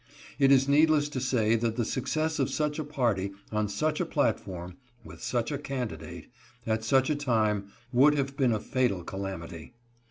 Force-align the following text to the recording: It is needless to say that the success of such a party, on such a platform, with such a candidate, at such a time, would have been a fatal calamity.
It 0.39 0.51
is 0.51 0.67
needless 0.67 1.09
to 1.09 1.21
say 1.21 1.55
that 1.57 1.75
the 1.75 1.85
success 1.85 2.39
of 2.39 2.49
such 2.49 2.79
a 2.79 2.83
party, 2.83 3.33
on 3.51 3.69
such 3.69 3.99
a 4.01 4.05
platform, 4.07 4.77
with 5.03 5.21
such 5.21 5.51
a 5.51 5.59
candidate, 5.59 6.27
at 6.65 6.83
such 6.83 7.11
a 7.11 7.15
time, 7.15 7.67
would 7.93 8.15
have 8.17 8.35
been 8.35 8.51
a 8.51 8.59
fatal 8.59 9.03
calamity. 9.03 9.75